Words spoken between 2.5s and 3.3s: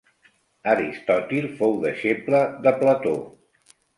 de Plató.